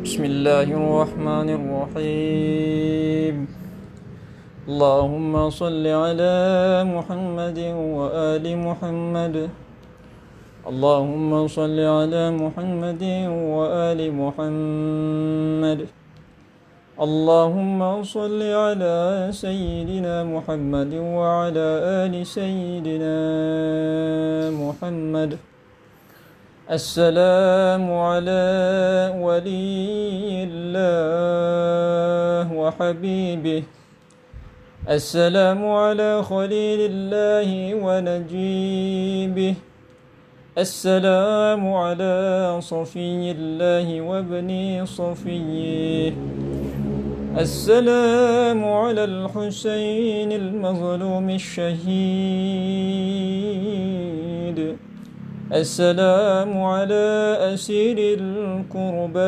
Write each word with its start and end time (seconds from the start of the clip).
بسم 0.00 0.24
الله 0.24 0.68
الرحمن 0.80 1.48
الرحيم. 1.60 3.36
اللهم 4.68 5.50
صل 5.50 5.84
على 5.86 6.36
محمد 6.88 7.58
وآل 7.76 8.44
محمد. 8.56 9.36
اللهم 10.64 11.48
صل 11.48 11.78
على 11.80 12.24
محمد 12.32 13.04
وآل 13.28 14.00
محمد. 14.12 15.80
اللهم 17.00 18.02
صل 18.02 18.40
على 18.40 18.96
سيدنا 19.32 20.24
محمد 20.24 20.92
وعلى 20.96 21.68
آل 22.08 22.14
سيدنا 22.24 23.16
محمد. 24.56 25.49
السلام 26.70 27.92
على 27.92 29.14
ولي 29.18 30.46
الله 30.46 32.46
وحبيبه. 32.54 33.62
السلام 34.88 35.66
على 35.66 36.22
خليل 36.22 36.80
الله 36.94 37.74
ونجيبه. 37.74 39.54
السلام 40.58 41.74
على 41.74 42.56
صفي 42.62 43.30
الله 43.34 44.00
وابن 44.00 44.84
صفيه. 44.86 46.12
السلام 47.38 48.64
على 48.64 49.04
الحسين 49.04 50.32
المظلوم 50.32 51.30
الشهيد. 51.30 51.80
السلام 55.52 56.62
على 56.62 57.36
أسير 57.54 58.18
الكربات 58.18 59.20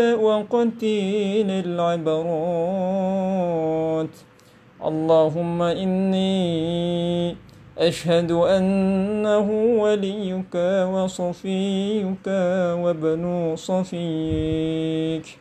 وقتيل 0.00 1.50
العبرات. 1.50 2.16
اللهم 4.84 5.62
إني 5.62 7.36
أشهد 7.78 8.32
أنه 8.32 9.50
وليك 9.80 10.54
وصفيك 10.94 12.26
وابن 12.80 13.54
صفيك. 13.56 15.38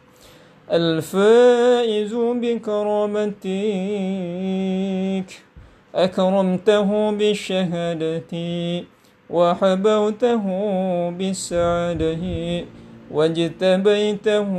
الفائز 0.71 2.13
بكرامتك. 2.13 3.45
أكرمته 5.95 7.11
بالشهادة 7.11 8.33
وحبوته 9.29 10.43
بالسعادة 11.09 12.23
واجتبيته 13.11 14.49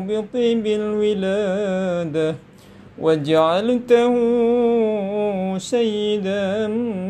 بطيب 0.00 0.66
الولادة 0.66 2.34
وجعلته 2.98 4.14
سيدا 5.58 6.66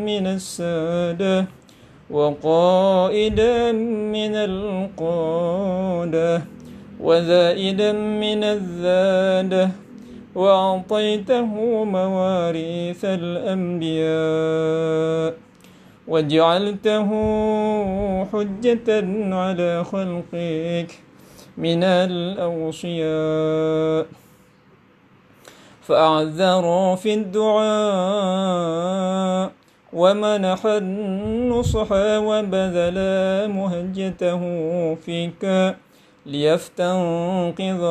من 0.07 0.27
السادة 0.27 1.47
وقائدا 2.11 3.73
من 4.17 4.35
القادة 4.35 6.43
وزائدا 7.01 7.93
من 7.93 8.45
الزادة 8.45 9.71
وأعطيته 10.37 11.49
مواريث 11.85 13.05
الأنبياء 13.05 14.07
وجعلته 16.09 17.09
حجة 18.25 18.89
على 19.35 19.85
خلقك 19.85 20.91
من 21.57 21.83
الأوصياء. 22.07 23.47
فأعذر 25.87 26.97
في 26.97 27.15
الدعاء 27.15 28.57
ومنح 29.93 30.67
النصح 30.67 31.89
وبذل 32.29 32.99
مهجته 33.51 34.41
فيك 34.95 35.75
ليفتنقذ 36.27 37.83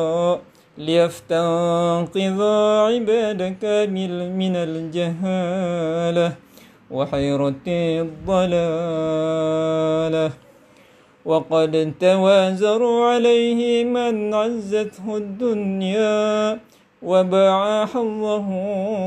ليفتنقذ 0.78 2.42
عبادك 2.88 3.64
من 4.40 4.56
الجهالة 4.56 6.32
وحيرة 6.90 7.66
الضلالة. 8.06 9.26
وقد 11.26 11.92
توازروا 12.00 13.06
عليه 13.10 13.84
من 13.84 14.34
عزته 14.34 15.16
الدنيا 15.16 16.58
وباع 17.02 17.86
حظه 17.86 18.48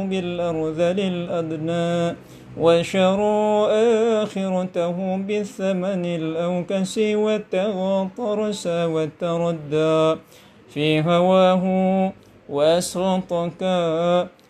بالأرذل 0.04 1.00
الأدنى 1.00 2.16
وشروا 2.60 3.68
آخرته 4.24 4.98
بالثمن 5.18 6.06
الأوكس 6.06 6.98
والتغطرس 6.98 8.68
والتردى 8.68 10.16
في 10.74 11.02
هواه 11.02 11.64
وأسخطك 12.50 13.62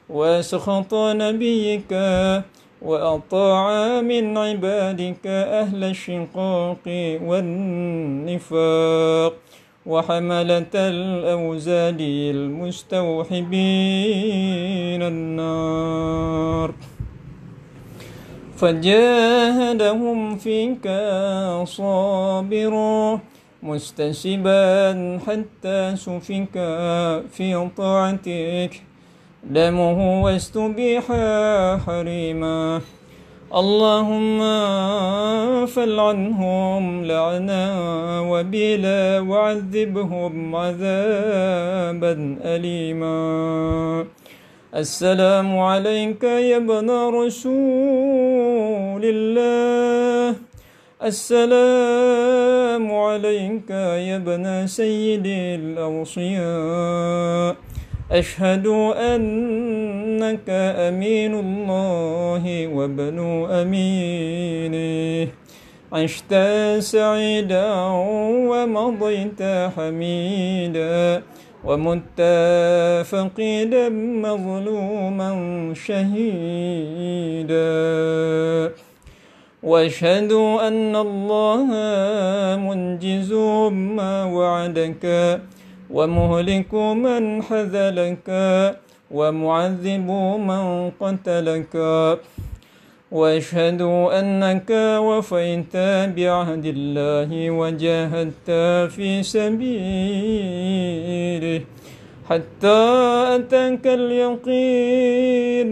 وأسخط 0.10 0.94
نبيك 0.94 1.94
وأطاع 2.82 4.02
من 4.02 4.38
عبادك 4.38 5.28
أهل 5.28 5.84
الشقاق 5.84 6.86
والنفاق 7.24 8.64
وحملة 9.86 10.74
الأوزاد 10.76 12.02
المستوحبين 12.36 13.50
النار. 15.04 16.74
فجاهدهم 18.58 20.36
فيك 20.36 20.88
صابرا 21.64 23.20
مستسبا 23.64 25.20
حتى 25.28 25.96
سفك 25.96 26.56
في 27.32 27.70
طاعتك. 27.78 28.82
دمه 29.44 30.24
واستبيح 30.24 31.04
حريما. 31.86 32.82
اللهم 33.56 34.40
فلعنهم 35.66 37.06
لعنا 37.06 37.64
وبلا 38.22 39.20
وعذبهم 39.20 40.56
عذابا 40.56 42.38
أليما. 42.44 43.20
السلام 44.76 45.60
عليك 45.60 46.24
يا 46.24 46.58
ابن 46.58 46.90
رسول 47.20 49.04
الله. 49.04 50.49
السلام 51.04 52.92
عليك 52.92 53.70
يا 53.70 54.16
ابن 54.16 54.68
سيد 54.68 55.24
الأوصياء. 55.64 57.56
أشهد 58.12 58.68
أنك 59.16 60.50
أمين 60.50 61.34
الله 61.40 62.68
وابن 62.68 63.48
أمينه. 63.52 65.28
عشت 65.94 66.34
سعيدا 66.80 67.74
ومضيت 68.52 69.42
حميدا. 69.78 71.24
ومت 71.64 72.22
فقيدا 73.06 73.90
مظلوما 73.90 75.32
شهيدا. 75.76 77.60
وأشهد 79.64 80.32
أن 80.68 80.96
الله 80.96 81.68
منجز 82.56 83.34
ما 83.92 84.24
وعدك 84.24 85.04
ومهلك 85.92 86.74
من 86.74 87.44
حذلك 87.44 88.30
ومعذب 89.12 90.10
من 90.50 90.92
قتلك. 91.02 91.76
وأشهد 93.12 93.82
أنك 94.20 94.72
وفيت 95.02 95.76
بعهد 96.16 96.66
الله 96.66 97.30
وجاهدت 97.50 98.50
في 98.94 99.24
سبيله 99.24 99.74
حتى 102.30 102.82
أتاك 103.36 103.86
اليقين. 103.88 105.70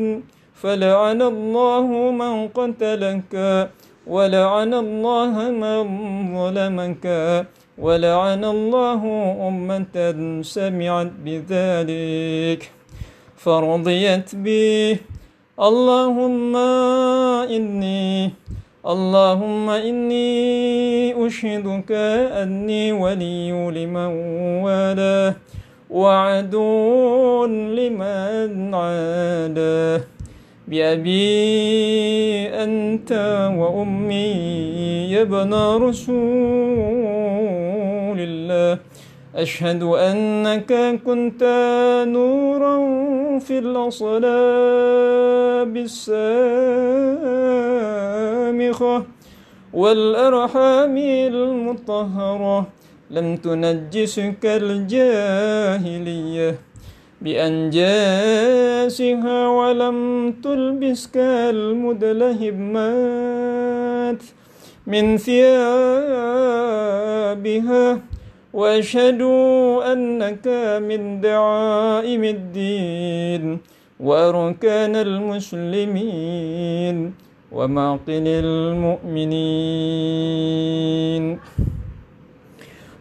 فلعن 0.57 1.21
الله 1.21 1.87
من 2.11 2.49
قتلك 2.49 3.33
ولعن 4.07 4.73
الله 4.73 5.33
من 5.51 5.83
ظلمك 6.37 7.05
ولعن 7.77 8.43
الله 8.45 9.01
أمة 9.47 9.95
سمعت 10.41 11.11
بذلك. 11.25 12.71
فرضيت 13.37 14.29
به 14.35 14.97
اللهم 15.59 16.55
إني 17.57 18.31
اللهم 18.87 19.69
إني 19.69 20.31
أشهدك 21.27 21.91
أني 22.41 22.91
ولي 22.91 23.51
لمن 23.51 24.11
والاه 24.63 25.35
وعدو 25.89 27.45
لمن 27.77 28.73
عاداه. 28.73 30.16
بأبي 30.67 32.47
أنت 32.63 33.11
وأمي 33.57 34.31
يا 35.11 35.21
ابن 35.21 35.53
رسول 35.53 36.17
الله. 38.19 38.79
أشهد 39.35 39.83
أنك 39.83 40.99
كنت 41.05 41.43
نورا 42.07 42.77
في 43.39 43.59
الأصلاب 43.59 44.27
السامخة 48.57 49.03
والأرحام 49.73 50.97
المطهرة. 50.97 52.67
لم 53.11 53.35
تنجسك 53.35 54.45
الجاهلية. 54.45 56.55
بأنجاسها 57.21 57.87
ولم 59.47 60.31
تلبسك 60.43 61.17
المدلهمات 61.57 62.57
من 64.87 65.17
ثيابها. 65.17 65.47
واشهد 68.53 69.21
أنك 69.91 70.47
من 70.81 71.21
دعائم 71.21 72.23
الدين 72.23 73.57
وأركان 73.99 74.95
المسلمين 74.95 77.13
ومعقل 77.51 78.27
المؤمنين. 78.27 79.27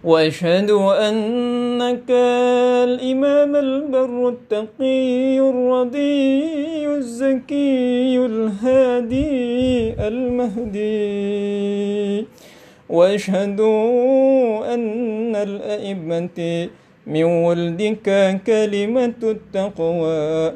وأشهد 0.06 0.70
أنك 0.70 2.10
الإمام 2.86 3.56
البر 3.56 4.28
التقي 4.28 5.38
الرضي 5.40 6.86
الزكي 6.86 8.14
الهادي 8.26 9.34
المهدي. 10.08 11.46
وأشهد 12.88 13.60
أن 14.74 15.36
الأئمة 15.36 16.68
من 17.06 17.24
ولدك 17.24 18.08
كلمة 18.46 19.20
التقوى 19.22 20.52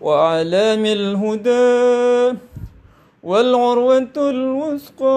وأعلام 0.00 0.86
الهدى 0.86 2.38
والعروة 3.22 4.16
الوثقى. 4.16 5.16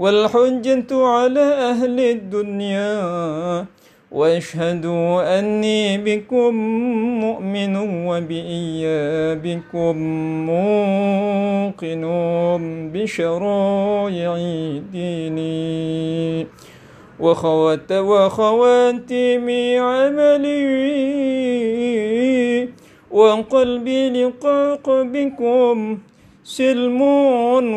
والحجة 0.00 1.06
على 1.06 1.40
أهل 1.40 2.00
الدنيا. 2.00 3.66
واشهدوا 4.10 5.38
أني 5.38 5.98
بكم 5.98 6.54
مؤمن 7.20 7.76
وبإيابكم 8.08 9.96
موقن 10.46 12.04
بشرائع 12.94 14.36
ديني 14.92 16.46
وخوات 17.20 17.92
وخواتم 17.92 19.46
عملي. 19.76 20.60
وقلبي 23.10 24.10
لقاق 24.10 25.02
بكم. 25.02 25.98
سلم 26.44 27.00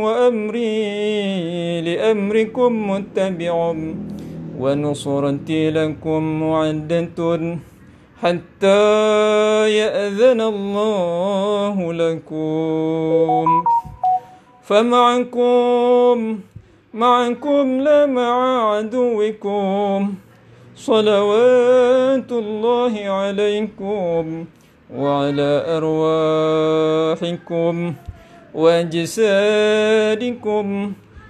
وأمري 0.04 1.82
لأمركم 1.82 2.92
متبع 2.92 3.76
ونصرتي 4.60 5.70
لكم 5.70 6.24
معدة 6.42 7.58
حتى 8.22 8.82
يأذن 9.80 10.42
الله 10.42 11.94
لكم. 11.94 13.48
فمعكم 14.64 16.40
معكم 16.94 17.82
لا 17.82 18.06
مع 18.06 18.34
عدوكم. 18.72 20.14
صلوات 20.76 22.32
الله 22.32 23.10
عليكم 23.10 24.46
وعلى 24.96 25.52
أرواحكم. 27.18 27.94
وأجسادكم 28.56 30.14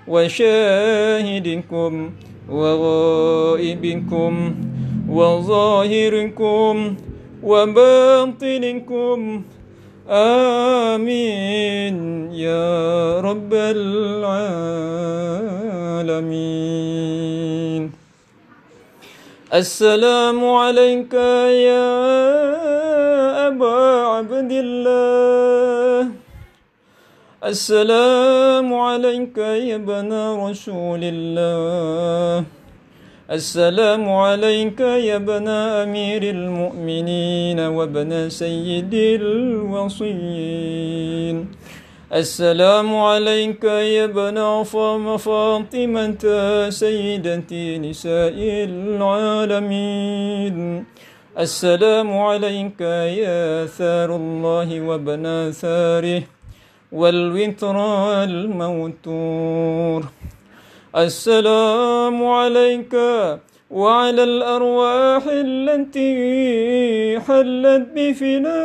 وشاهدكم 0.07 2.09
وغائبكم 2.49 4.55
وظاهركم 5.09 6.95
وباطنكم. 7.43 9.43
آمين 10.09 11.95
يا 12.33 13.21
رب 13.21 13.53
العالمين. 13.53 14.83
السلام 19.53 20.45
عليك 20.45 21.13
يا 21.13 21.93
أبا 23.47 24.05
عبد 24.05 24.51
الله. 24.51 25.62
السلام 27.43 28.71
عليك 28.73 29.37
يا 29.37 29.75
ابن 29.75 30.11
رسول 30.47 31.03
الله. 31.03 32.43
السلام 33.31 34.03
عليك 34.11 34.79
يا 34.79 35.15
ابن 35.15 35.47
أمير 35.83 36.23
المؤمنين 36.23 37.59
وابن 37.59 38.29
سيد 38.29 38.93
الوصيين. 39.19 40.55
السلام 42.13 42.95
عليك 42.95 43.63
يا 43.63 44.03
ابن 44.07 44.63
فاطمة 45.19 46.23
سيدتي 46.69 47.77
نساء 47.77 48.39
العالمين. 48.71 50.57
السلام 51.35 52.09
عليك 52.17 52.81
يا 53.19 53.65
ثار 53.67 54.15
الله 54.15 54.81
وابن 54.87 55.51
ثاره. 55.51 56.23
والوتر 56.93 57.77
الموتور. 58.23 60.03
السلام 60.97 62.25
عليك 62.25 62.95
وعلى 63.71 64.23
الأرواح 64.23 65.23
التي 65.27 66.13
حلت 67.19 67.87
بفنائك. 67.95 68.59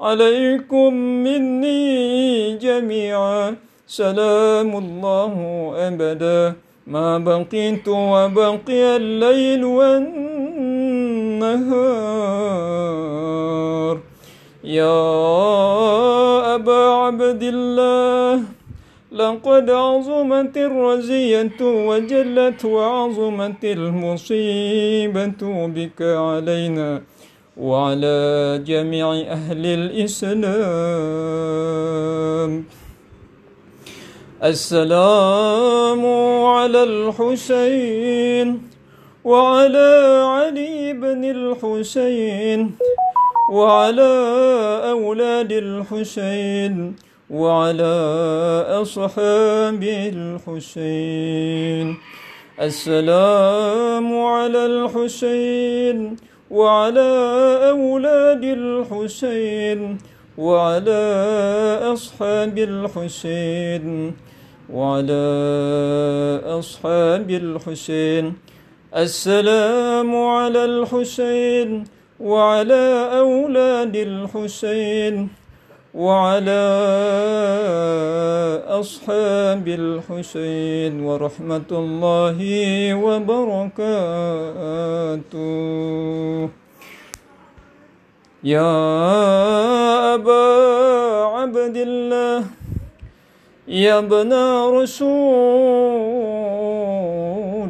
عليكم 0.00 0.94
مني 0.94 2.56
جميعا. 2.56 3.56
سلام 3.86 4.76
الله 4.76 5.34
أبدا. 5.76 6.52
ما 6.86 7.18
بقيت 7.18 7.88
وبقي 7.88 8.96
الليل 8.96 9.64
والنهار. 9.64 10.12
يا 14.64 16.54
أبا 16.54 16.82
عبد 17.02 17.42
الله 17.42 18.42
لقد 19.12 19.70
عظمت 19.70 20.56
الرزية 20.56 21.60
وجلت 21.60 22.64
وعظمت 22.64 23.64
المصيبة 23.64 25.66
بك 25.66 26.02
علينا 26.02 27.02
وعلى 27.56 28.62
جميع 28.66 29.12
أهل 29.12 29.66
الإسلام. 29.66 30.42
السلام 34.44 36.06
على 36.46 36.82
الحسين 36.82 38.62
وعلى 39.24 40.22
علي 40.26 40.92
بن 40.92 41.24
الحسين. 41.24 42.72
وعلى 43.52 44.12
أولاد 44.96 45.52
الحسين 45.52 46.96
وعلى 47.30 47.94
أصحاب 48.80 49.82
الحسين. 50.12 51.86
السلام 52.60 54.08
على 54.20 54.62
الحسين 54.72 56.16
وعلى 56.50 57.10
أولاد 57.76 58.44
الحسين 58.44 59.98
وعلى 60.38 61.04
أصحاب 61.92 62.56
الحسين 62.58 63.84
وعلى 64.72 65.24
أصحاب 66.58 67.28
الحسين. 67.30 68.24
السلام 68.96 70.10
على 70.16 70.64
الحسين 70.64 71.84
وعلى 72.22 72.84
أولاد 73.18 73.96
الحسين 73.96 75.28
وعلى 75.94 76.64
أصحاب 78.70 79.66
الحسين 79.68 81.02
ورحمة 81.02 81.70
الله 81.72 82.38
وبركاته. 82.94 83.98
يا 88.44 88.74
أبا 90.14 90.46
عبد 91.36 91.76
الله 91.76 92.38
يا 93.68 93.98
ابن 93.98 94.32
رسول 94.78 95.02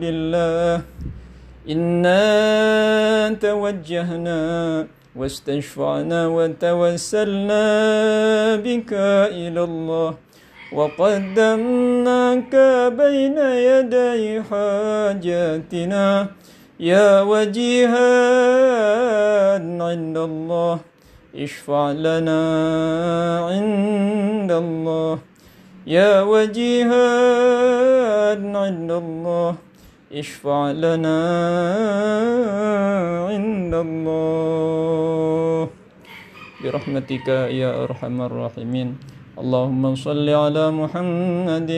الله. 0.03 0.92
إنا 1.71 3.39
توجهنا 3.41 4.41
واستشفعنا 5.17 6.27
وتوسلنا 6.27 7.67
بك 8.57 8.93
إلى 9.31 9.63
الله 9.65 10.15
وقدمناك 10.73 12.55
بين 12.99 13.39
يدي 13.39 14.43
حاجاتنا 14.43 16.27
يا 16.81 17.21
وجيها 17.23 18.11
عند 19.83 20.19
الله 20.19 20.79
اشفع 21.37 21.93
لنا 21.93 22.43
عند 23.51 24.53
الله 24.53 25.19
يا 25.87 26.23
وجيها 26.23 27.09
عند 28.35 28.91
الله 28.91 29.55
اشفع 30.13 30.73
لنا 30.73 31.19
عند 33.33 33.75
الله. 33.75 35.69
برحمتك 36.65 37.29
يا 37.29 37.85
أرحم 37.85 38.23
الراحمين. 38.23 38.99
اللهم 39.39 39.95
صل 39.95 40.29
على 40.29 40.71
محمد 40.71 41.71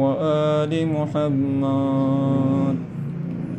وآل 0.00 0.72
محمد. 0.88 2.91